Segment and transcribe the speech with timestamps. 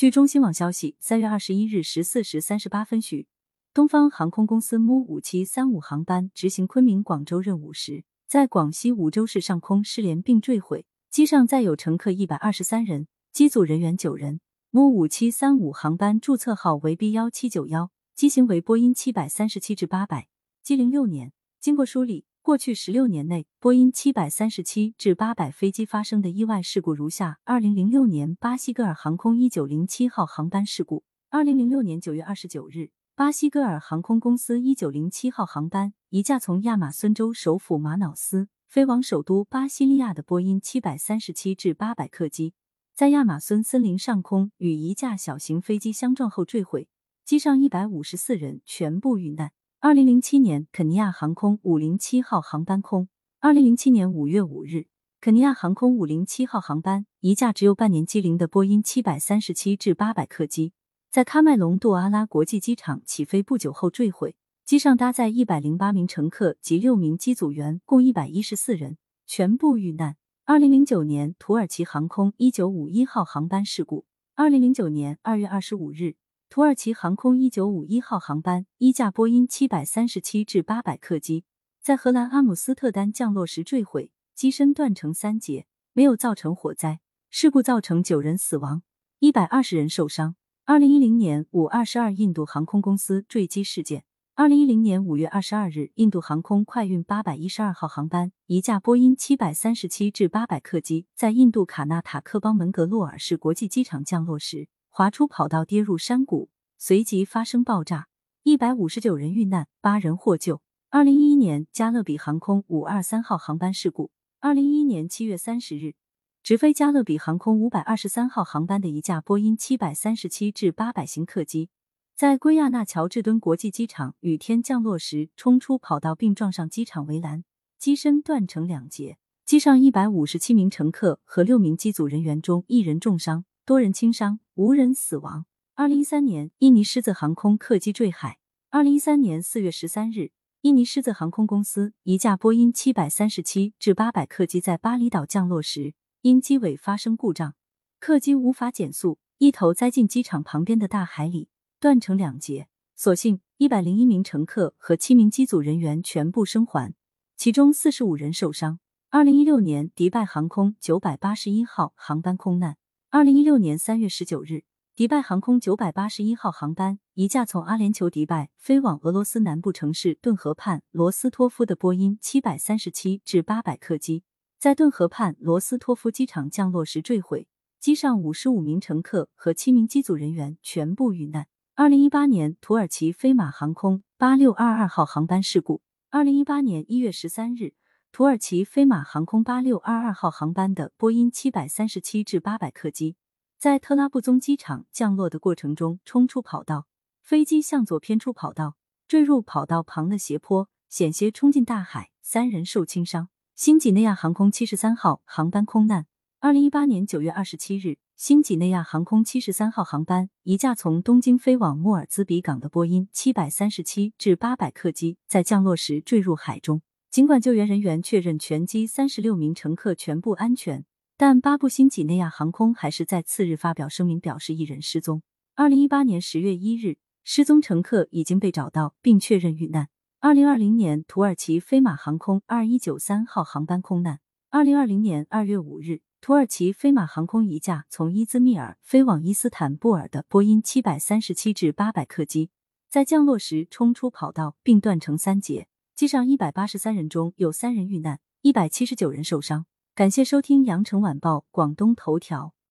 [0.00, 3.26] 据中新网消息，三月二十一日十四时三十八分许，
[3.74, 14.40] 东方航空公司 MU 五七三五航班执行昆明广州任务时，在广西梧州市上空失联并坠毁，机上载有乘客一百二十三人，机组人员九人。
[14.70, 20.28] MU 五七三五航班注册号为 B 幺七九幺，机型为波音七百三十七至八百，
[20.62, 21.34] 机龄六年。
[21.60, 22.24] 经过梳理。
[22.42, 42.54] 过去十六年内，波音七百三十七至八百飞机发生的意外事故如下：二零零六年巴西戈尔航空一九零七号航班事故；二零零六年九月二十九日，巴西戈尔航空公司一九零七号航班，一架从亚马孙州首府马瑙斯飞往首都巴西利亚的波音七百三十七至八百客机，
[42.94, 46.88] 在亚马孙森林上空与一架小型飞机相撞后坠毁，
[47.22, 49.52] 机上一百五十四人全部遇难。
[49.82, 53.08] 二零零七年，肯尼亚航空五零七号航班空。
[53.40, 54.88] 二零零七年五月五日，
[55.22, 60.74] 肯尼亚航空五零七号航班，一架只有半年机龄的波音七百三十七至八百客机，
[61.10, 70.18] 在喀麦隆杜阿拉国际机场起飞不久后坠毁，机上搭载一百零八名乘客及六名机组员，共一百一十四人，全部遇难。
[70.44, 74.04] 二零零九年，土耳其航空一九五一号航班事故。
[74.34, 76.16] 二零零九年二月二十五日。
[76.50, 81.44] 土耳其航空一九五一号航班一架波音七百三十七至八百客机
[81.80, 86.98] 在荷兰阿姆斯特丹降落时坠毁，机身断成三节，没有造成火灾。
[87.30, 88.82] 事故造成九人死亡，
[89.20, 90.34] 一百二十人受伤。
[90.64, 94.02] 二零一零年五二十二印度航空公司坠机事件。
[94.34, 104.66] 二零一零年五月二十二日，印度航空快运八百一十二号航班一架波音七百三十七至八百客机在印度卡纳塔克邦门格洛尔市国际机场降落时。
[105.00, 108.08] 滑出跑道，跌入山谷，随即发生爆炸，
[108.42, 110.60] 一百五十九人遇难，八人获救。
[110.90, 114.10] 二零一一年，加勒比航空五二三号航班事故。
[114.40, 115.94] 二零一一年七月三十日，
[116.42, 121.70] 直飞加勒比航空五百二十三号航班的一架波音七百三十七至八百型客机，
[122.14, 127.44] 在圭亚那乔治敦国际机场雨天降落时，冲出跑道并撞上机场围栏，
[127.78, 129.16] 机身断成两截。
[129.46, 133.46] 机上一百五十七名乘客和六名机组人员中，一人重伤。
[133.70, 135.46] 多人轻伤，无人死亡。
[135.76, 138.40] 二零一三年，印尼狮子航空客机坠海。
[138.70, 140.32] 二零一三年四月十三日，
[140.62, 147.54] 印尼狮子航空公司一架波音七百三十七至八百客机在巴厘岛降落时，因机尾发生故障，
[148.00, 151.48] 客机无法减速，一头栽进机场旁边的大海里，
[151.78, 152.66] 断成两截。
[152.96, 156.92] 所幸一百零一名乘客和七名机组人员全部生还，
[157.36, 158.80] 其中四十五人受伤。
[159.10, 162.76] 二零一六年，迪拜航空九百八十一号航班空难。
[163.12, 164.62] 二零一六年三月十九日，
[164.94, 174.22] 迪拜航空九百八十一号航班，一架从阿联酋迪拜飞往俄罗斯南部城市顿河畔罗斯托夫的波音七百三十七至八百客机，
[174.60, 177.48] 在顿河畔罗斯托夫机场降落时坠毁，
[177.80, 181.48] 机上五十五名乘客和七名机组人员全部遇难。
[181.74, 185.82] 二零一八年，土耳其飞马航空八六二二号航班事故。
[186.10, 187.74] 二零一八年一月十三日。
[188.12, 193.14] 土耳其飞马航空八六二二号航班的波音七百三十七至八百客机，
[193.56, 196.88] 在特拉布宗机场降落的过程中冲出跑道，
[197.22, 198.74] 飞机向左偏出跑道，
[199.06, 203.28] 坠入跑道旁的斜坡，险些冲进大海，三人受轻伤。
[203.54, 206.06] 新几内亚航空七十三号航班空难。
[206.40, 216.82] 二零一八年九月二十七日，新几内亚航空七十三号航班，一架从东京飞往莫尔兹比港的波音七百三十七至八百客机，在降落时坠入海中。
[217.10, 220.84] 尽管救援人员确认全机三十六名乘客全部安全，
[221.16, 225.20] 但巴布新几内亚航空还是在次日发表声明，表示一人失踪。
[225.56, 229.88] 二零一八年十月一日，失踪乘客已经被找到并确认遇难。
[230.20, 234.20] 二零二零年，土耳其飞马航空二一九三号航班空难。
[234.50, 242.50] 二零二零年二月五日，土耳其飞马航空一架从伊兹密尔飞往伊斯坦布尔的波音七百三十七至八百客机，
[242.88, 245.66] 在降落时冲出跑道并断成三节。
[246.00, 249.66] 机上一百八十三人中有三人遇难，一百七十九人受伤。
[249.94, 252.54] 感谢收听羊城晚报广东头条。